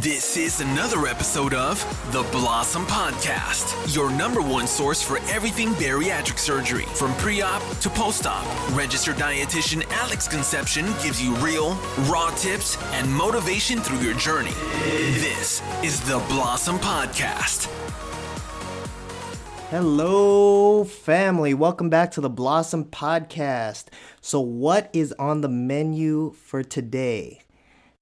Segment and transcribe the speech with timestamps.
[0.00, 1.78] This is another episode of
[2.10, 7.90] the Blossom Podcast, your number one source for everything bariatric surgery, from pre op to
[7.90, 8.44] post op.
[8.74, 11.74] Registered dietitian Alex Conception gives you real,
[12.10, 14.54] raw tips and motivation through your journey.
[15.20, 17.66] This is the Blossom Podcast.
[19.68, 21.52] Hello, family.
[21.52, 23.86] Welcome back to the Blossom Podcast.
[24.22, 27.43] So, what is on the menu for today?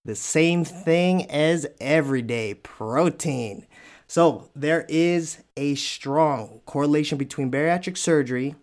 [0.04, 3.66] The same thing as every day protein.
[4.08, 8.56] So, there is a strong correlation between bariatric surgery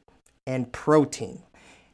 [0.46, 1.44] and protein.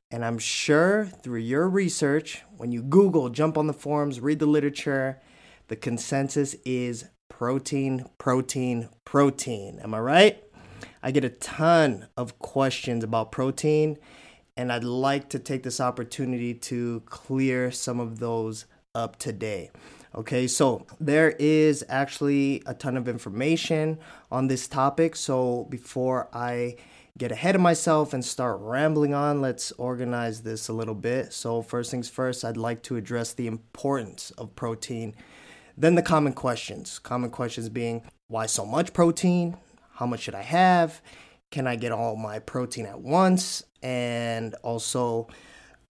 [0.09, 4.45] And I'm sure through your research, when you Google, jump on the forums, read the
[4.45, 5.21] literature,
[5.67, 9.79] the consensus is protein, protein, protein.
[9.83, 10.43] Am I right?
[11.03, 13.97] I get a ton of questions about protein,
[14.57, 19.69] and I'd like to take this opportunity to clear some of those up today.
[20.15, 23.99] Okay, so there is actually a ton of information
[24.31, 25.15] on this topic.
[25.15, 26.77] So before I
[27.17, 31.33] get ahead of myself and start rambling on, let's organize this a little bit.
[31.33, 35.15] So, first things first, I'd like to address the importance of protein.
[35.77, 36.97] Then the common questions.
[36.99, 39.57] Common questions being why so much protein?
[39.95, 41.01] how much should I have?
[41.51, 43.63] Can I get all my protein at once?
[43.81, 45.27] And also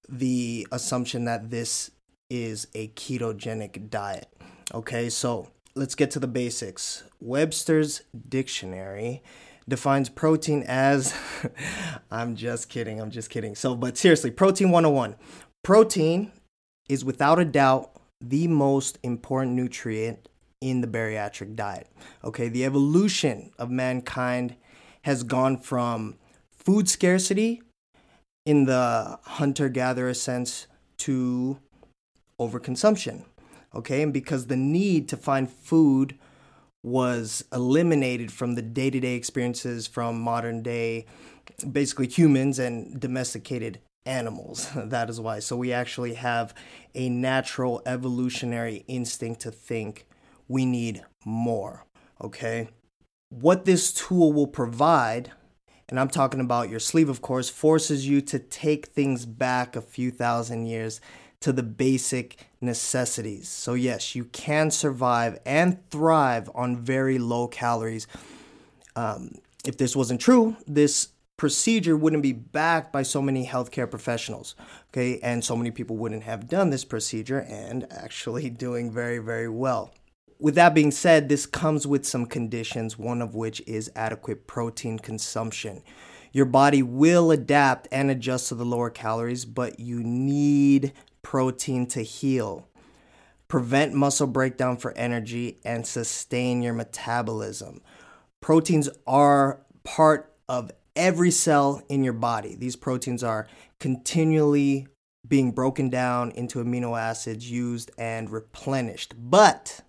[0.08, 1.92] the assumption that this
[2.30, 4.28] is a ketogenic diet.
[4.73, 7.04] Okay, so let's get to the basics.
[7.20, 9.23] Webster's dictionary
[9.67, 11.14] defines protein as
[12.12, 13.56] I'm just kidding, I'm just kidding.
[13.56, 15.16] So, but seriously, protein 101.
[15.64, 16.32] Protein
[16.90, 20.30] is without a doubt the most important nutrient
[20.62, 21.88] in the bariatric diet.
[22.23, 24.56] Okay, the evolution of mankind
[25.04, 26.16] has gone from
[26.52, 27.62] food scarcity
[28.45, 30.67] in the hunter gatherer sense
[30.98, 31.60] to
[32.39, 33.23] overconsumption.
[33.73, 36.17] Okay, and because the need to find food
[36.81, 41.05] was eliminated from the day to day experiences from modern day,
[41.71, 44.70] basically humans and domesticated animals.
[44.76, 45.39] that is why.
[45.39, 46.54] So we actually have
[46.93, 50.05] a natural evolutionary instinct to think
[50.48, 51.86] we need more.
[52.23, 52.70] Okay.
[53.30, 55.31] What this tool will provide,
[55.89, 59.81] and I'm talking about your sleeve, of course, forces you to take things back a
[59.81, 61.02] few thousand years
[61.42, 63.48] to the basic necessities.
[63.48, 68.08] So, yes, you can survive and thrive on very low calories.
[68.96, 69.32] Um,
[69.66, 74.56] if this wasn't true, this procedure wouldn't be backed by so many healthcare professionals,
[74.92, 75.20] okay?
[75.20, 79.94] And so many people wouldn't have done this procedure and actually doing very, very well
[80.40, 85.00] with that being said, this comes with some conditions, one of which is adequate protein
[85.00, 85.82] consumption.
[86.32, 90.92] Your body will adapt and adjust to the lower calories, but you need
[91.25, 92.69] protein to heal,
[93.47, 97.81] prevent muscle breakdown for energy, and sustain your metabolism.
[98.41, 102.53] Proteins are part of every cell in your body.
[102.53, 103.47] These proteins are
[103.80, 104.86] continually
[105.27, 109.15] being broken down into amino acids, used and replenished.
[109.17, 109.81] But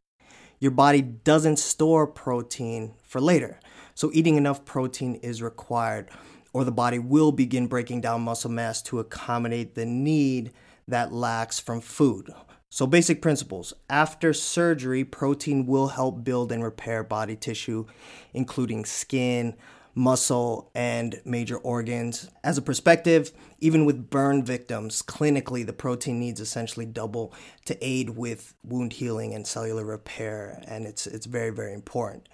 [0.59, 3.61] your body doesn't store protein for later.
[3.95, 6.09] So, eating enough protein is required,
[6.55, 10.55] or the body will begin breaking down muscle mass to accommodate the need
[10.89, 12.31] that lacks from food.
[12.69, 17.87] So, basic principles after surgery, protein will help build and repair body tissue,
[18.35, 19.55] including skin,
[19.95, 22.29] muscle, and major organs.
[22.45, 27.33] As a perspective, even with burn victims, clinically, the protein needs essentially double
[27.65, 32.29] to aid with wound healing and cellular repair, and it's, it's very, very important.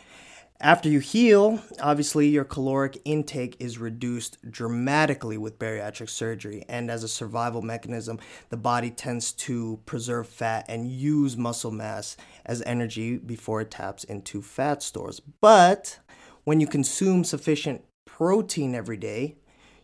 [0.62, 6.64] After you heal, obviously your caloric intake is reduced dramatically with bariatric surgery.
[6.68, 12.16] And as a survival mechanism, the body tends to preserve fat and use muscle mass
[12.46, 15.18] as energy before it taps into fat stores.
[15.40, 15.98] But
[16.44, 19.38] when you consume sufficient protein every day,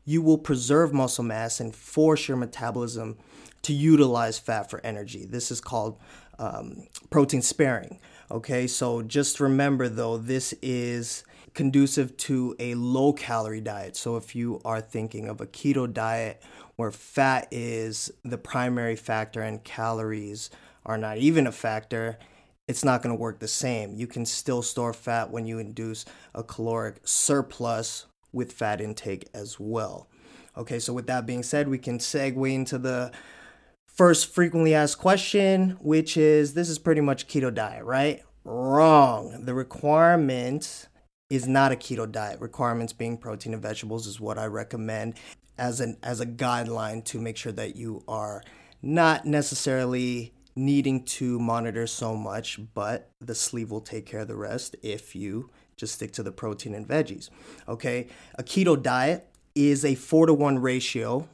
[0.05, 3.19] you will preserve muscle mass and force your metabolism
[3.63, 5.27] to utilize fat for energy.
[5.27, 5.99] This is called
[6.39, 7.99] um, protein sparing.
[8.31, 13.97] Okay, so just remember though, this is conducive to a low calorie diet.
[13.97, 16.43] So if you are thinking of a keto diet
[16.77, 20.51] where fat is the primary factor and calories
[20.85, 22.19] are not even a factor,
[22.69, 23.95] it's not going to work the same.
[23.95, 26.05] You can still store fat when you induce
[26.35, 30.07] a caloric surplus with fat intake as well.
[30.55, 33.11] Okay, so with that being said, we can segue into the
[33.99, 38.23] first frequently asked question, which is this is pretty much keto diet, right?
[38.45, 39.45] Wrong.
[39.45, 40.87] The requirement
[41.29, 42.41] is not a keto diet.
[42.41, 45.15] Requirements being protein and vegetables is what I recommend
[45.59, 48.43] as an as a guideline to make sure that you are
[48.81, 54.37] not necessarily needing to monitor so much, but the sleeve will take care of the
[54.37, 57.31] rest if you just stick to the protein and veggies.
[57.69, 58.07] Okay,
[58.37, 61.29] a keto diet is a four to one ratio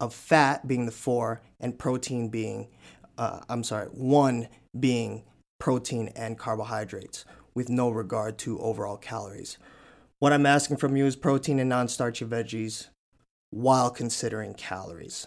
[0.00, 2.68] of fat being the four and protein being,
[3.16, 4.48] uh, I'm sorry, one
[4.78, 5.24] being
[5.58, 7.24] protein and carbohydrates
[7.54, 9.58] with no regard to overall calories.
[10.20, 12.88] What I'm asking from you is protein and non starchy veggies
[13.50, 15.26] while considering calories.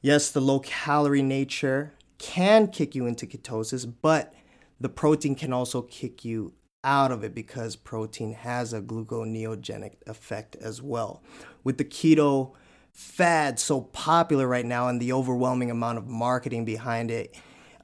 [0.00, 4.32] Yes, the low calorie nature can kick you into ketosis, but
[4.80, 6.52] the protein can also kick you
[6.84, 11.22] out of it because protein has a gluconeogenic effect as well.
[11.64, 12.52] With the keto
[12.98, 17.32] fad so popular right now and the overwhelming amount of marketing behind it,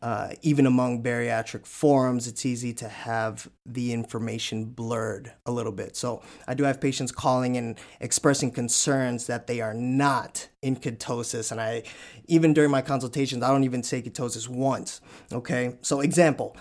[0.02, 5.94] uh, even among bariatric forums, it's easy to have the information blurred a little bit.
[5.94, 11.52] So I do have patients calling and expressing concerns that they are not in ketosis.
[11.52, 11.84] And I,
[12.26, 15.00] even during my consultations, I don't even say ketosis once.
[15.32, 15.76] Okay.
[15.80, 16.56] So, example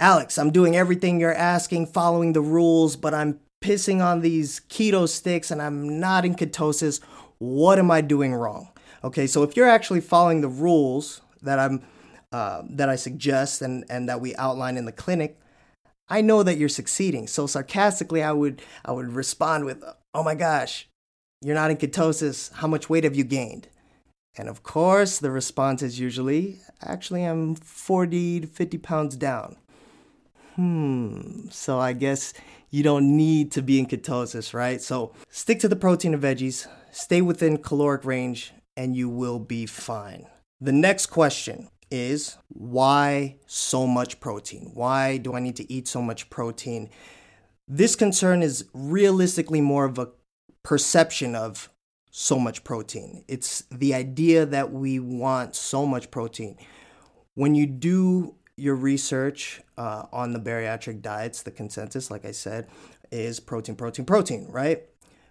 [0.00, 5.06] Alex, I'm doing everything you're asking, following the rules, but I'm pissing on these keto
[5.08, 7.00] sticks and I'm not in ketosis.
[7.38, 8.70] What am I doing wrong?
[9.04, 9.26] Okay.
[9.26, 11.82] So, if you're actually following the rules that I'm
[12.32, 15.38] uh, that I suggest and, and that we outline in the clinic,
[16.08, 17.26] I know that you're succeeding.
[17.26, 19.82] So sarcastically, I would I would respond with,
[20.14, 20.88] "Oh my gosh,
[21.42, 22.52] you're not in ketosis.
[22.54, 23.68] How much weight have you gained?"
[24.38, 29.56] And of course, the response is usually, "Actually, I'm 40 to 50 pounds down."
[30.54, 31.48] Hmm.
[31.50, 32.32] So I guess
[32.70, 34.80] you don't need to be in ketosis, right?
[34.80, 36.66] So stick to the protein and veggies,
[36.96, 40.26] stay within caloric range, and you will be fine.
[40.62, 44.70] The next question is why so much protein?
[44.72, 46.88] Why do I need to eat so much protein?
[47.68, 50.08] This concern is realistically more of a
[50.62, 51.68] perception of
[52.10, 53.24] so much protein.
[53.28, 56.56] It's the idea that we want so much protein.
[57.34, 62.68] When you do your research uh, on the bariatric diets, the consensus, like I said,
[63.12, 64.84] is protein, protein, protein, right?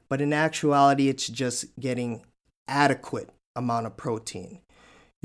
[0.10, 2.26] But in actuality, it's just getting
[2.68, 4.62] adequate amount of protein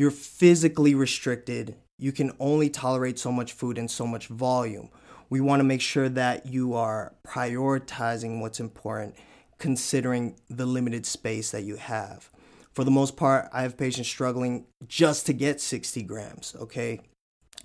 [0.01, 1.77] you're physically restricted.
[1.99, 4.89] You can only tolerate so much food and so much volume.
[5.29, 9.15] We want to make sure that you are prioritizing what's important,
[9.59, 12.31] considering the limited space that you have.
[12.73, 17.03] For the most part, I have patients struggling just to get 60 grams, okay?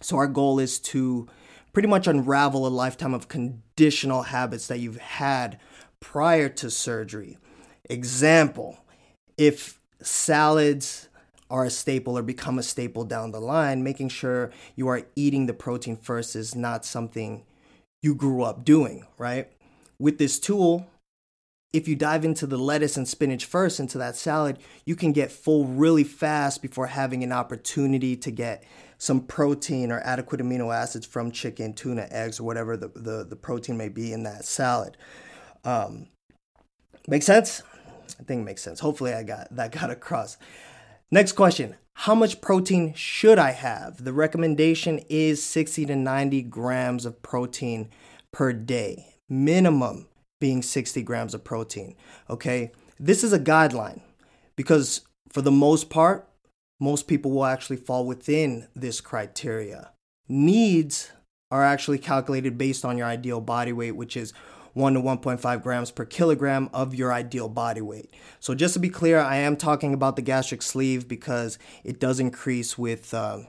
[0.01, 1.29] So, our goal is to
[1.71, 5.57] pretty much unravel a lifetime of conditional habits that you've had
[5.99, 7.37] prior to surgery.
[7.89, 8.79] Example,
[9.37, 11.09] if salads,
[11.49, 15.45] are a staple or become a staple down the line, making sure you are eating
[15.45, 17.43] the protein first is not something
[18.01, 19.51] you grew up doing, right?
[19.99, 20.87] With this tool,
[21.71, 25.31] if you dive into the lettuce and spinach first into that salad, you can get
[25.31, 28.63] full really fast before having an opportunity to get
[28.97, 33.35] some protein or adequate amino acids from chicken, tuna, eggs, or whatever the, the, the
[33.35, 34.97] protein may be in that salad.
[35.65, 36.07] Um,
[37.07, 37.63] make sense?
[38.19, 38.79] I think makes sense.
[38.79, 40.37] Hopefully I got that got across.
[41.11, 44.03] Next question How much protein should I have?
[44.03, 47.89] The recommendation is 60 to 90 grams of protein
[48.31, 50.07] per day, minimum
[50.39, 51.95] being 60 grams of protein.
[52.29, 54.01] Okay, this is a guideline
[54.55, 56.29] because for the most part,
[56.79, 59.91] most people will actually fall within this criteria.
[60.27, 61.11] Needs
[61.51, 64.33] are actually calculated based on your ideal body weight, which is
[64.75, 68.13] 1 to 1.5 grams per kilogram of your ideal body weight.
[68.41, 72.19] So, just to be clear, I am talking about the gastric sleeve because it does
[72.19, 73.39] increase with, uh,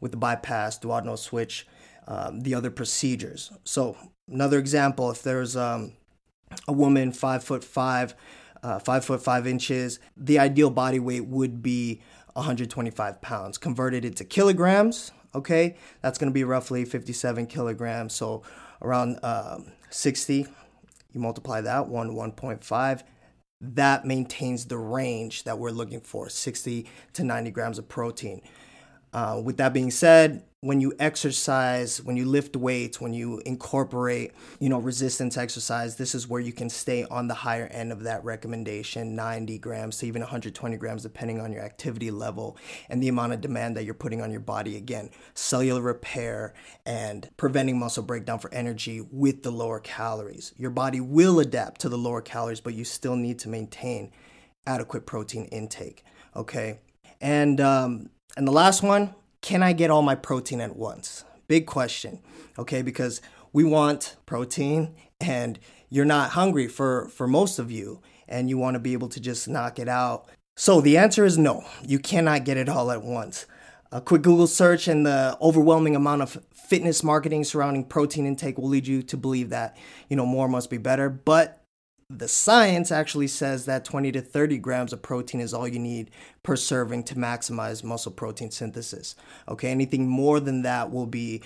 [0.00, 1.66] with the bypass, duodenal switch,
[2.08, 3.52] um, the other procedures.
[3.62, 3.94] So,
[4.26, 5.92] another example if there's um,
[6.66, 8.14] a woman five foot five,
[8.62, 12.00] uh, five foot five inches, the ideal body weight would be
[12.32, 13.58] 125 pounds.
[13.58, 18.14] Converted into kilograms, okay, that's to be roughly 57 kilograms.
[18.14, 18.42] So
[18.80, 20.46] around um, 60
[21.12, 23.02] you multiply that, 1 1.5,
[23.60, 28.40] that maintains the range that we're looking for 60 to 90 grams of protein.
[29.12, 34.32] Uh, with that being said, when you exercise, when you lift weights, when you incorporate,
[34.58, 38.02] you know, resistance exercise, this is where you can stay on the higher end of
[38.02, 42.58] that recommendation, 90 grams to even 120 grams, depending on your activity level
[42.90, 44.76] and the amount of demand that you're putting on your body.
[44.76, 46.52] Again, cellular repair
[46.84, 50.52] and preventing muscle breakdown for energy with the lower calories.
[50.58, 54.12] Your body will adapt to the lower calories, but you still need to maintain
[54.66, 56.04] adequate protein intake.
[56.36, 56.80] Okay.
[57.18, 61.24] And um, and the last one, can I get all my protein at once?
[61.48, 62.20] Big question,
[62.58, 62.82] okay?
[62.82, 63.20] Because
[63.52, 68.74] we want protein and you're not hungry for, for most of you and you want
[68.74, 70.28] to be able to just knock it out.
[70.56, 73.46] So the answer is no, you cannot get it all at once.
[73.92, 78.68] A quick Google search and the overwhelming amount of fitness marketing surrounding protein intake will
[78.68, 79.76] lead you to believe that,
[80.08, 81.10] you know, more must be better.
[81.10, 81.59] But
[82.10, 86.10] the science actually says that 20 to 30 grams of protein is all you need
[86.42, 89.14] per serving to maximize muscle protein synthesis.
[89.48, 91.40] Okay, anything more than that will be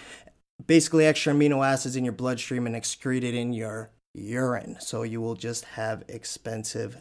[0.66, 4.76] basically extra amino acids in your bloodstream and excreted in your urine.
[4.80, 6.96] So you will just have expensive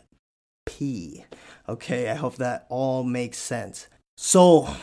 [0.66, 1.24] pee.
[1.70, 3.88] Okay, I hope that all makes sense.
[4.18, 4.76] So,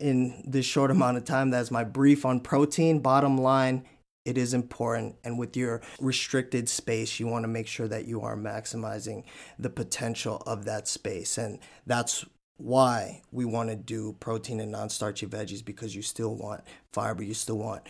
[0.00, 3.00] in this short amount of time, that's my brief on protein.
[3.00, 3.84] Bottom line,
[4.26, 5.16] it is important.
[5.24, 9.24] And with your restricted space, you want to make sure that you are maximizing
[9.58, 11.38] the potential of that space.
[11.38, 12.26] And that's
[12.58, 17.22] why we want to do protein and non starchy veggies because you still want fiber,
[17.22, 17.82] you still want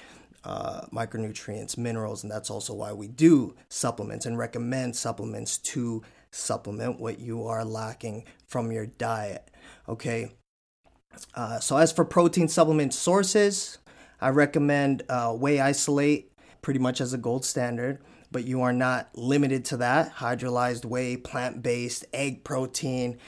[0.45, 7.01] uh, micronutrients, minerals, and that's also why we do supplements and recommend supplements to supplement
[7.01, 9.51] what you are lacking from your diet.
[9.89, 10.33] Okay.
[11.35, 13.79] Uh, so, as for protein supplement sources,
[14.21, 16.33] I recommend uh, Whey Isolate
[16.63, 18.01] pretty much as a gold standard,
[18.33, 20.15] but you are not limited to that.
[20.17, 23.19] Hydrolyzed whey, plant based, egg protein.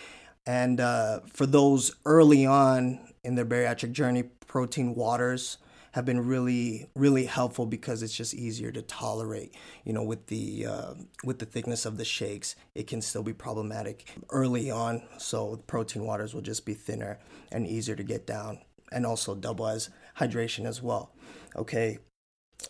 [0.47, 5.59] And uh, for those early on in their bariatric journey, protein waters
[5.93, 9.55] have been really really helpful because it's just easier to tolerate
[9.85, 13.33] you know with the uh, with the thickness of the shakes it can still be
[13.33, 17.19] problematic early on so protein waters will just be thinner
[17.51, 18.59] and easier to get down
[18.93, 21.13] and also double as hydration as well
[21.57, 21.99] okay?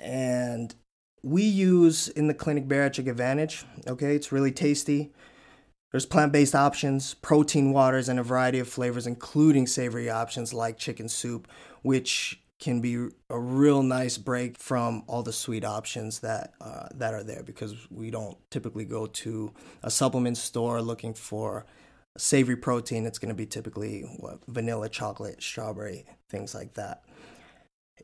[0.01, 0.75] And
[1.23, 4.15] we use in the clinic bariatric advantage okay?
[4.15, 5.13] It's really tasty.
[5.93, 10.77] There's plant based options, protein waters, and a variety of flavors, including savory options like
[10.77, 11.49] chicken soup,
[11.81, 17.15] which can be a real nice break from all the sweet options that uh, that
[17.15, 21.65] are there because we don't typically go to a supplement store looking for
[22.19, 23.07] savory protein.
[23.07, 27.03] It's going to be typically what, vanilla, chocolate, strawberry, things like that.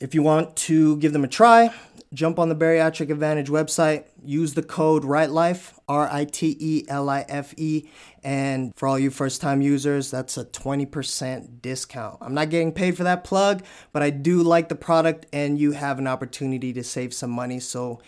[0.00, 1.73] If you want to give them a try,
[2.12, 7.09] jump on the Bariatric Advantage website, use the code RITELIFE, R I T E L
[7.09, 7.88] I F E,
[8.25, 12.18] and for all you first time users, that's a 20% discount.
[12.21, 15.73] I'm not getting paid for that plug, but I do like the product and you
[15.73, 18.00] have an opportunity to save some money, so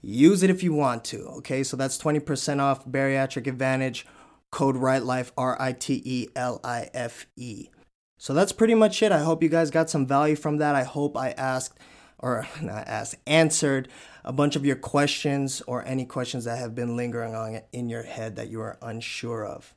[0.00, 1.26] use it if you want to.
[1.38, 4.06] Okay, so that's 20% off Bariatric Advantage,
[4.54, 7.70] code RITELIFE R I T E L I F E.
[8.18, 9.10] So that's pretty much it.
[9.10, 10.76] I hope you guys got some value from that.
[10.76, 11.76] I hope I asked
[12.20, 13.88] or not asked, answered
[14.24, 18.04] a bunch of your questions or any questions that have been lingering on in your
[18.04, 19.74] head that you are unsure of.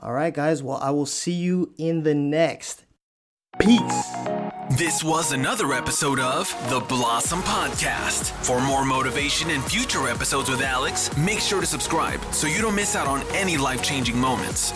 [0.00, 0.62] All right, guys.
[0.62, 2.84] Well, I will see you in the next.
[3.60, 4.53] Peace.
[4.70, 8.30] This was another episode of the Blossom Podcast.
[8.44, 12.74] For more motivation and future episodes with Alex, make sure to subscribe so you don't
[12.74, 14.72] miss out on any life changing moments.